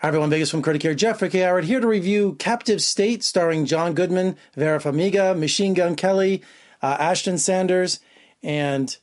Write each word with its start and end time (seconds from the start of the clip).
Hi 0.00 0.08
everyone, 0.08 0.30
Vegas 0.30 0.50
Film 0.50 0.62
Critic 0.62 0.80
here, 0.80 0.94
Jeffrey 0.94 1.28
K. 1.28 1.40
Howard, 1.40 1.66
here 1.66 1.78
to 1.78 1.86
review 1.86 2.34
Captive 2.38 2.80
State, 2.80 3.22
starring 3.22 3.66
John 3.66 3.92
Goodman, 3.92 4.34
Vera 4.54 4.80
Farmiga, 4.80 5.38
Machine 5.38 5.74
Gun 5.74 5.94
Kelly, 5.94 6.42
uh, 6.80 6.96
Ashton 6.98 7.36
Sanders, 7.36 8.00
and 8.42 8.96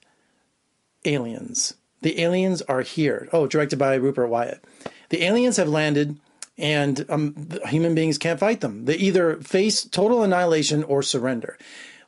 Aliens. 1.05 1.75
The 2.01 2.19
aliens 2.19 2.63
are 2.63 2.81
here. 2.81 3.29
Oh, 3.31 3.45
directed 3.45 3.77
by 3.77 3.93
Rupert 3.93 4.27
Wyatt. 4.27 4.63
The 5.09 5.23
aliens 5.23 5.57
have 5.57 5.69
landed, 5.69 6.19
and 6.57 7.05
um, 7.09 7.47
human 7.67 7.93
beings 7.93 8.17
can't 8.17 8.39
fight 8.39 8.61
them. 8.61 8.85
They 8.85 8.95
either 8.95 9.35
face 9.35 9.83
total 9.83 10.23
annihilation 10.23 10.83
or 10.83 11.03
surrender. 11.03 11.59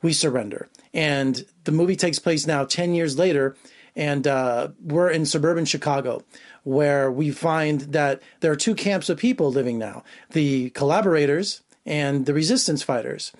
We 0.02 0.14
surrender. 0.14 0.68
And 0.96 1.46
the 1.66 1.72
movie 1.72 1.96
takes 1.96 2.18
place 2.18 2.48
now 2.48 2.66
10 2.66 2.96
years 2.96 3.20
later, 3.20 3.56
and 3.96 4.28
uh, 4.28 4.70
we're 4.84 5.10
in 5.10 5.26
suburban 5.26 5.66
Chicago 5.66 6.24
where 6.64 7.12
we 7.12 7.32
find 7.32 7.82
that 7.82 8.22
there 8.42 8.52
are 8.52 8.56
two 8.56 8.76
camps 8.76 9.10
of 9.10 9.18
people 9.18 9.52
living 9.52 9.80
now 9.80 10.04
the 10.32 10.70
collaborators 10.72 11.62
and 11.86 12.26
the 12.26 12.34
resistance 12.34 12.84
fighters. 12.84 13.32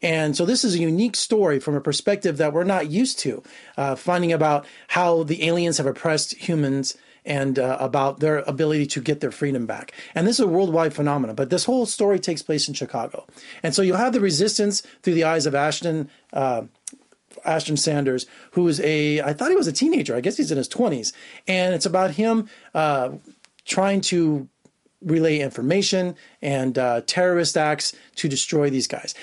And 0.00 0.36
so 0.36 0.46
this 0.46 0.64
is 0.64 0.76
a 0.76 0.78
unique 0.78 1.16
story 1.16 1.58
from 1.58 1.74
a 1.74 1.80
perspective 1.80 2.36
that 2.36 2.52
we're 2.52 2.64
not 2.64 2.90
used 2.90 3.18
to, 3.20 3.42
uh, 3.76 3.96
finding 3.96 4.32
about 4.32 4.64
how 4.88 5.24
the 5.24 5.46
aliens 5.46 5.78
have 5.78 5.86
oppressed 5.86 6.34
humans 6.34 6.96
and 7.24 7.58
uh, 7.58 7.76
about 7.80 8.20
their 8.20 8.38
ability 8.38 8.86
to 8.86 9.00
get 9.00 9.20
their 9.20 9.30
freedom 9.30 9.66
back. 9.66 9.92
And 10.14 10.26
this 10.26 10.36
is 10.36 10.44
a 10.44 10.48
worldwide 10.48 10.94
phenomenon, 10.94 11.36
but 11.36 11.50
this 11.50 11.64
whole 11.64 11.84
story 11.84 12.18
takes 12.18 12.42
place 12.42 12.68
in 12.68 12.74
Chicago. 12.74 13.26
And 13.62 13.74
so 13.74 13.82
you'll 13.82 13.98
have 13.98 14.12
the 14.12 14.20
resistance 14.20 14.82
through 15.02 15.14
the 15.14 15.24
eyes 15.24 15.44
of 15.44 15.54
Ashton. 15.54 16.08
Uh, 16.32 16.62
Ashton 17.44 17.76
Sanders, 17.76 18.26
who 18.52 18.66
is 18.68 18.80
a, 18.80 19.20
I 19.20 19.32
thought 19.32 19.50
he 19.50 19.56
was 19.56 19.66
a 19.66 19.72
teenager. 19.72 20.16
I 20.16 20.20
guess 20.20 20.36
he's 20.36 20.50
in 20.50 20.58
his 20.58 20.68
20s. 20.68 21.12
And 21.46 21.74
it's 21.74 21.86
about 21.86 22.12
him 22.12 22.48
uh, 22.74 23.10
trying 23.64 24.00
to 24.02 24.48
relay 25.02 25.38
information 25.38 26.16
and 26.42 26.76
uh, 26.76 27.02
terrorist 27.06 27.56
acts 27.56 27.94
to 28.16 28.28
destroy 28.28 28.68
these 28.68 28.88
guys 28.88 29.14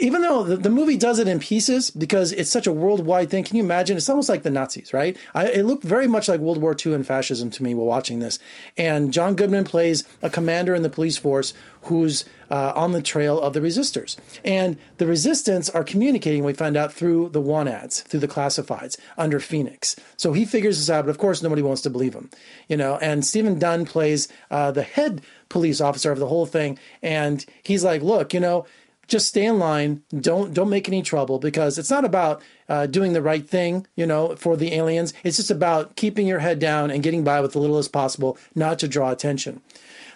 even 0.00 0.22
though 0.22 0.42
the, 0.42 0.56
the, 0.56 0.70
movie 0.70 0.96
does 0.96 1.18
it 1.18 1.28
in 1.28 1.38
pieces 1.38 1.90
because 1.90 2.32
it's 2.32 2.50
such 2.50 2.66
a 2.66 2.72
worldwide 2.72 3.30
thing, 3.30 3.44
can 3.44 3.56
you 3.56 3.62
imagine? 3.62 3.96
It's 3.96 4.08
almost 4.08 4.28
like 4.28 4.42
the 4.42 4.50
Nazis, 4.50 4.92
right? 4.92 5.16
I, 5.34 5.48
it 5.48 5.64
looked 5.64 5.84
very 5.84 6.06
much 6.06 6.28
like 6.28 6.40
World 6.40 6.58
War 6.58 6.74
II 6.74 6.94
and 6.94 7.06
fascism 7.06 7.50
to 7.50 7.62
me 7.62 7.74
while 7.74 7.86
watching 7.86 8.18
this. 8.18 8.38
And 8.76 9.12
John 9.12 9.34
Goodman 9.34 9.64
plays 9.64 10.04
a 10.22 10.30
commander 10.30 10.74
in 10.74 10.82
the 10.82 10.90
police 10.90 11.18
force 11.18 11.52
who's 11.82 12.24
uh, 12.50 12.72
on 12.74 12.92
the 12.92 13.02
trail 13.02 13.40
of 13.40 13.52
the 13.52 13.60
resistors. 13.60 14.16
And 14.44 14.76
the 14.96 15.06
resistance 15.06 15.70
are 15.70 15.84
communicating, 15.84 16.44
we 16.44 16.52
find 16.52 16.76
out, 16.76 16.92
through 16.92 17.28
the 17.30 17.40
one 17.40 17.68
ads, 17.68 18.00
through 18.00 18.20
the 18.20 18.28
classifieds 18.28 18.98
under 19.16 19.38
Phoenix. 19.38 19.96
So 20.16 20.32
he 20.32 20.44
figures 20.44 20.78
this 20.78 20.90
out, 20.90 21.04
but 21.04 21.10
of 21.10 21.18
course, 21.18 21.42
nobody 21.42 21.62
wants 21.62 21.82
to 21.82 21.90
believe 21.90 22.14
him. 22.14 22.30
You 22.68 22.76
know, 22.76 22.98
and 23.00 23.24
Stephen 23.24 23.58
Dunn 23.58 23.84
plays 23.84 24.28
uh, 24.50 24.72
the 24.72 24.82
head 24.82 25.22
police 25.48 25.80
officer 25.80 26.10
of 26.10 26.18
the 26.18 26.28
whole 26.28 26.46
thing. 26.46 26.78
And 27.02 27.44
he's 27.62 27.84
like, 27.84 28.02
look, 28.02 28.34
you 28.34 28.40
know, 28.40 28.66
just 29.10 29.28
stay 29.28 29.44
in 29.44 29.58
line. 29.58 30.02
Don't 30.18 30.54
don't 30.54 30.70
make 30.70 30.88
any 30.88 31.02
trouble 31.02 31.38
because 31.38 31.76
it's 31.78 31.90
not 31.90 32.04
about 32.04 32.40
uh, 32.68 32.86
doing 32.86 33.12
the 33.12 33.20
right 33.20 33.46
thing, 33.46 33.86
you 33.96 34.06
know, 34.06 34.36
for 34.36 34.56
the 34.56 34.72
aliens. 34.72 35.12
It's 35.24 35.36
just 35.36 35.50
about 35.50 35.96
keeping 35.96 36.26
your 36.26 36.38
head 36.38 36.58
down 36.58 36.90
and 36.90 37.02
getting 37.02 37.24
by 37.24 37.40
with 37.40 37.52
the 37.52 37.58
little 37.58 37.78
as 37.78 37.88
possible, 37.88 38.38
not 38.54 38.78
to 38.78 38.88
draw 38.88 39.10
attention. 39.10 39.60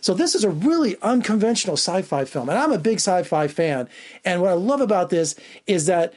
So 0.00 0.12
this 0.12 0.34
is 0.34 0.44
a 0.44 0.50
really 0.50 0.96
unconventional 1.00 1.78
sci-fi 1.78 2.26
film, 2.26 2.50
and 2.50 2.58
I'm 2.58 2.72
a 2.72 2.78
big 2.78 2.96
sci-fi 2.96 3.48
fan. 3.48 3.88
And 4.24 4.42
what 4.42 4.50
I 4.50 4.54
love 4.54 4.82
about 4.82 5.08
this 5.08 5.34
is 5.66 5.86
that 5.86 6.12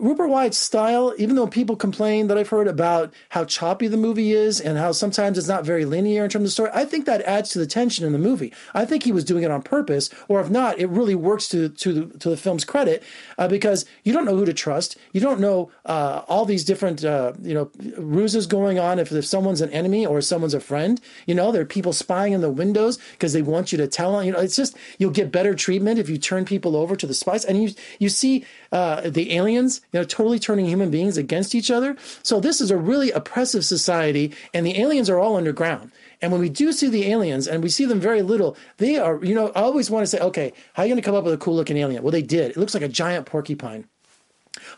Rupert 0.00 0.30
Wyatt's 0.30 0.56
style, 0.56 1.14
even 1.18 1.36
though 1.36 1.46
people 1.46 1.76
complain 1.76 2.28
that 2.28 2.38
I've 2.38 2.48
heard 2.48 2.66
about 2.66 3.12
how 3.28 3.44
choppy 3.44 3.86
the 3.86 3.98
movie 3.98 4.32
is 4.32 4.60
and 4.60 4.78
how 4.78 4.92
sometimes 4.92 5.36
it's 5.36 5.46
not 5.46 5.64
very 5.64 5.84
linear 5.84 6.24
in 6.24 6.30
terms 6.30 6.42
of 6.42 6.46
the 6.46 6.50
story, 6.50 6.70
I 6.72 6.86
think 6.86 7.04
that 7.04 7.20
adds 7.22 7.50
to 7.50 7.58
the 7.58 7.66
tension 7.66 8.06
in 8.06 8.12
the 8.12 8.18
movie. 8.18 8.52
I 8.74 8.86
think 8.86 9.02
he 9.02 9.12
was 9.12 9.24
doing 9.24 9.44
it 9.44 9.50
on 9.50 9.60
purpose, 9.60 10.08
or 10.26 10.40
if 10.40 10.48
not, 10.48 10.78
it 10.78 10.88
really 10.88 11.14
works 11.14 11.48
to 11.48 11.68
to 11.68 11.92
the, 11.92 12.18
to 12.18 12.30
the 12.30 12.36
film's 12.36 12.64
credit 12.64 13.02
uh, 13.36 13.46
because 13.46 13.84
you 14.02 14.12
don't 14.12 14.24
know 14.24 14.36
who 14.36 14.46
to 14.46 14.54
trust. 14.54 14.96
You 15.12 15.20
don't 15.20 15.38
know 15.38 15.70
uh, 15.84 16.22
all 16.28 16.46
these 16.46 16.64
different 16.64 17.04
uh, 17.04 17.34
you 17.42 17.52
know 17.54 17.70
ruses 17.98 18.46
going 18.46 18.78
on 18.78 18.98
if, 18.98 19.12
if 19.12 19.26
someone's 19.26 19.60
an 19.60 19.70
enemy 19.70 20.06
or 20.06 20.22
someone's 20.22 20.54
a 20.54 20.60
friend. 20.60 21.00
You 21.26 21.34
know, 21.34 21.52
there 21.52 21.62
are 21.62 21.66
people 21.66 21.92
spying 21.92 22.32
in 22.32 22.40
the 22.40 22.50
windows 22.50 22.98
because 23.12 23.34
they 23.34 23.42
want 23.42 23.70
you 23.70 23.78
to 23.78 23.86
tell. 23.86 24.14
On, 24.14 24.24
you 24.24 24.32
know, 24.32 24.40
it's 24.40 24.56
just 24.56 24.76
you'll 24.98 25.10
get 25.10 25.30
better 25.30 25.54
treatment 25.54 25.98
if 25.98 26.08
you 26.08 26.16
turn 26.16 26.46
people 26.46 26.74
over 26.74 26.96
to 26.96 27.06
the 27.06 27.14
spies, 27.14 27.44
and 27.44 27.62
you 27.62 27.70
you 27.98 28.08
see 28.08 28.46
uh, 28.72 29.02
the 29.04 29.36
aliens 29.36 29.82
you 29.92 30.00
know, 30.00 30.04
totally 30.04 30.38
turning 30.38 30.66
human 30.66 30.90
beings 30.90 31.16
against 31.16 31.54
each 31.54 31.70
other. 31.70 31.96
So 32.22 32.40
this 32.40 32.60
is 32.60 32.70
a 32.70 32.76
really 32.76 33.10
oppressive 33.10 33.64
society, 33.64 34.34
and 34.54 34.64
the 34.64 34.80
aliens 34.80 35.10
are 35.10 35.18
all 35.18 35.36
underground. 35.36 35.92
And 36.22 36.32
when 36.32 36.40
we 36.40 36.48
do 36.48 36.72
see 36.72 36.88
the 36.88 37.10
aliens, 37.10 37.48
and 37.48 37.62
we 37.62 37.68
see 37.68 37.86
them 37.86 38.00
very 38.00 38.22
little, 38.22 38.56
they 38.76 38.98
are, 38.98 39.24
you 39.24 39.34
know, 39.34 39.48
I 39.48 39.62
always 39.62 39.90
want 39.90 40.02
to 40.02 40.06
say, 40.06 40.20
okay, 40.20 40.52
how 40.74 40.82
are 40.82 40.86
you 40.86 40.92
going 40.92 41.02
to 41.02 41.06
come 41.06 41.14
up 41.14 41.24
with 41.24 41.34
a 41.34 41.38
cool 41.38 41.54
looking 41.54 41.76
alien? 41.76 42.02
Well, 42.02 42.12
they 42.12 42.22
did. 42.22 42.50
It 42.50 42.56
looks 42.56 42.74
like 42.74 42.82
a 42.82 42.88
giant 42.88 43.26
porcupine. 43.26 43.86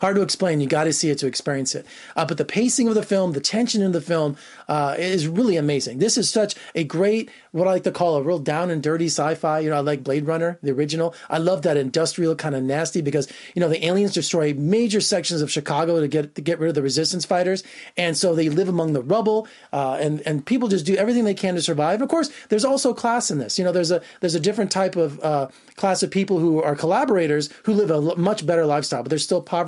Hard 0.01 0.15
to 0.17 0.21
explain. 0.21 0.61
You 0.61 0.67
got 0.67 0.83
to 0.83 0.93
see 0.93 1.09
it 1.09 1.17
to 1.19 1.27
experience 1.27 1.73
it. 1.73 1.85
Uh, 2.15 2.25
but 2.25 2.37
the 2.37 2.45
pacing 2.45 2.87
of 2.87 2.93
the 2.93 3.01
film, 3.01 3.31
the 3.31 3.39
tension 3.41 3.81
in 3.81 3.91
the 3.91 4.01
film, 4.01 4.37
uh, 4.67 4.95
is 4.99 5.27
really 5.27 5.57
amazing. 5.57 5.97
This 5.97 6.15
is 6.15 6.29
such 6.29 6.53
a 6.75 6.83
great, 6.83 7.31
what 7.51 7.67
I 7.67 7.71
like 7.71 7.83
to 7.83 7.91
call 7.91 8.15
a 8.15 8.21
real 8.21 8.37
down 8.37 8.69
and 8.69 8.83
dirty 8.83 9.07
sci-fi. 9.07 9.59
You 9.59 9.71
know, 9.71 9.77
I 9.77 9.79
like 9.79 10.03
Blade 10.03 10.27
Runner, 10.27 10.59
the 10.61 10.71
original. 10.71 11.15
I 11.27 11.39
love 11.39 11.63
that 11.63 11.75
industrial 11.75 12.35
kind 12.35 12.53
of 12.53 12.61
nasty 12.61 13.01
because 13.01 13.27
you 13.55 13.59
know 13.59 13.67
the 13.67 13.83
aliens 13.85 14.13
destroy 14.13 14.53
major 14.53 15.01
sections 15.01 15.41
of 15.41 15.51
Chicago 15.51 15.99
to 15.99 16.07
get 16.07 16.35
to 16.35 16.41
get 16.41 16.59
rid 16.59 16.69
of 16.69 16.75
the 16.75 16.83
resistance 16.83 17.25
fighters, 17.25 17.63
and 17.97 18.15
so 18.15 18.35
they 18.35 18.49
live 18.49 18.69
among 18.69 18.93
the 18.93 19.01
rubble, 19.01 19.47
uh, 19.71 19.97
and 19.99 20.21
and 20.21 20.45
people 20.45 20.67
just 20.67 20.85
do 20.85 20.95
everything 20.95 21.23
they 21.23 21.33
can 21.33 21.55
to 21.55 21.61
survive. 21.63 22.01
Of 22.01 22.09
course, 22.09 22.29
there's 22.49 22.65
also 22.65 22.93
class 22.93 23.31
in 23.31 23.39
this. 23.39 23.57
You 23.57 23.65
know, 23.65 23.71
there's 23.71 23.91
a 23.91 24.01
there's 24.19 24.35
a 24.35 24.39
different 24.39 24.71
type 24.71 24.95
of 24.95 25.19
uh, 25.21 25.47
class 25.77 26.03
of 26.03 26.11
people 26.11 26.37
who 26.37 26.61
are 26.61 26.75
collaborators 26.75 27.49
who 27.63 27.73
live 27.73 27.89
a 27.89 28.15
much 28.15 28.45
better 28.45 28.67
lifestyle, 28.67 29.01
but 29.01 29.09
there's 29.09 29.23
still 29.23 29.41
poverty 29.41 29.62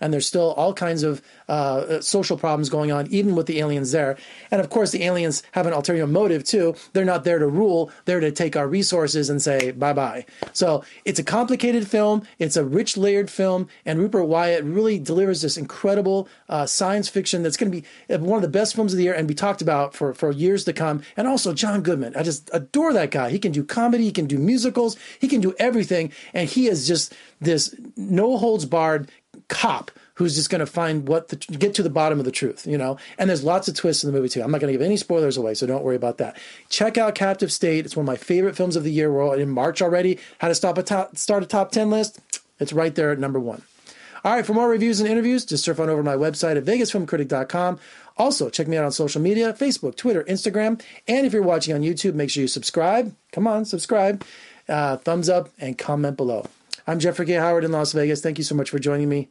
and 0.00 0.12
there's 0.12 0.26
still 0.26 0.52
all 0.52 0.72
kinds 0.72 1.02
of 1.02 1.22
uh, 1.48 2.00
social 2.00 2.36
problems 2.36 2.68
going 2.68 2.92
on, 2.92 3.06
even 3.08 3.34
with 3.34 3.46
the 3.46 3.58
aliens 3.58 3.92
there. 3.92 4.16
And 4.50 4.60
of 4.60 4.70
course, 4.70 4.92
the 4.92 5.04
aliens 5.04 5.42
have 5.52 5.66
an 5.66 5.72
ulterior 5.72 6.06
motive 6.06 6.44
too. 6.44 6.74
They're 6.92 7.04
not 7.04 7.24
there 7.24 7.38
to 7.38 7.46
rule; 7.46 7.90
they're 8.04 8.20
to 8.20 8.30
take 8.30 8.56
our 8.56 8.68
resources 8.68 9.30
and 9.30 9.42
say 9.42 9.72
bye 9.72 9.92
bye. 9.92 10.26
So 10.52 10.84
it's 11.04 11.18
a 11.18 11.24
complicated 11.24 11.88
film. 11.88 12.22
It's 12.38 12.56
a 12.56 12.64
rich, 12.64 12.96
layered 12.96 13.30
film, 13.30 13.68
and 13.84 13.98
Rupert 13.98 14.26
Wyatt 14.26 14.64
really 14.64 14.98
delivers 14.98 15.42
this 15.42 15.56
incredible 15.56 16.28
uh, 16.48 16.66
science 16.66 17.08
fiction 17.08 17.42
that's 17.42 17.56
going 17.56 17.72
to 17.72 17.80
be 17.80 17.86
uh, 18.14 18.18
one 18.18 18.36
of 18.36 18.42
the 18.42 18.48
best 18.48 18.74
films 18.74 18.92
of 18.92 18.96
the 18.96 19.04
year 19.04 19.14
and 19.14 19.26
be 19.26 19.34
talked 19.34 19.62
about 19.62 19.94
for 19.94 20.14
for 20.14 20.30
years 20.30 20.64
to 20.64 20.72
come. 20.72 21.02
And 21.16 21.26
also 21.26 21.52
John 21.52 21.82
Goodman, 21.82 22.14
I 22.16 22.22
just 22.22 22.50
adore 22.52 22.92
that 22.92 23.10
guy. 23.10 23.30
He 23.30 23.38
can 23.38 23.52
do 23.52 23.64
comedy, 23.64 24.04
he 24.04 24.12
can 24.12 24.26
do 24.26 24.38
musicals, 24.38 24.96
he 25.18 25.28
can 25.28 25.40
do 25.40 25.54
everything, 25.58 26.12
and 26.32 26.48
he 26.48 26.68
is 26.68 26.86
just 26.86 27.14
this 27.40 27.74
no 27.96 28.36
holds 28.36 28.64
barred 28.64 29.10
cop 29.50 29.90
who's 30.14 30.36
just 30.36 30.50
going 30.50 30.60
to 30.60 30.66
find 30.66 31.08
what 31.08 31.28
the 31.28 31.36
get 31.36 31.72
to 31.74 31.82
the 31.82 31.88
bottom 31.88 32.18
of 32.18 32.26
the 32.26 32.30
truth, 32.30 32.66
you 32.66 32.76
know. 32.76 32.98
And 33.18 33.28
there's 33.28 33.42
lots 33.42 33.68
of 33.68 33.74
twists 33.74 34.04
in 34.04 34.12
the 34.12 34.16
movie 34.16 34.28
too. 34.28 34.42
I'm 34.42 34.50
not 34.50 34.60
going 34.60 34.70
to 34.70 34.78
give 34.78 34.84
any 34.84 34.98
spoilers 34.98 35.36
away, 35.38 35.54
so 35.54 35.66
don't 35.66 35.82
worry 35.82 35.96
about 35.96 36.18
that. 36.18 36.38
Check 36.68 36.98
out 36.98 37.14
Captive 37.14 37.50
State. 37.50 37.86
It's 37.86 37.96
one 37.96 38.04
of 38.04 38.06
my 38.06 38.16
favorite 38.16 38.54
films 38.54 38.76
of 38.76 38.84
the 38.84 38.92
year. 38.92 39.10
We're 39.10 39.36
in 39.38 39.48
March 39.48 39.80
already. 39.80 40.18
How 40.38 40.48
to 40.48 40.54
stop 40.54 40.76
a 40.76 40.82
top, 40.82 41.16
start 41.16 41.42
a 41.42 41.46
top 41.46 41.72
ten 41.72 41.90
list? 41.90 42.20
It's 42.58 42.72
right 42.72 42.94
there 42.94 43.10
at 43.10 43.18
number 43.18 43.40
one. 43.40 43.62
All 44.22 44.34
right, 44.34 44.44
for 44.44 44.52
more 44.52 44.68
reviews 44.68 45.00
and 45.00 45.08
interviews, 45.08 45.46
just 45.46 45.64
surf 45.64 45.80
on 45.80 45.88
over 45.88 46.02
to 46.02 46.04
my 46.04 46.16
website 46.16 46.58
at 46.58 46.64
vegasfilmcritic.com. 46.66 47.78
Also, 48.18 48.50
check 48.50 48.68
me 48.68 48.76
out 48.76 48.84
on 48.84 48.92
social 48.92 49.22
media 49.22 49.54
Facebook, 49.54 49.96
Twitter, 49.96 50.22
Instagram. 50.24 50.82
And 51.08 51.26
if 51.26 51.32
you're 51.32 51.42
watching 51.42 51.74
on 51.74 51.80
YouTube, 51.80 52.12
make 52.12 52.28
sure 52.28 52.42
you 52.42 52.48
subscribe. 52.48 53.16
Come 53.32 53.46
on, 53.46 53.64
subscribe, 53.64 54.22
uh, 54.68 54.98
thumbs 54.98 55.30
up, 55.30 55.48
and 55.58 55.78
comment 55.78 56.18
below. 56.18 56.44
I'm 56.86 56.98
Jeffrey 56.98 57.24
K. 57.24 57.34
Howard 57.34 57.64
in 57.64 57.72
Las 57.72 57.92
Vegas. 57.92 58.20
Thank 58.20 58.36
you 58.36 58.44
so 58.44 58.54
much 58.54 58.68
for 58.68 58.78
joining 58.78 59.08
me. 59.08 59.30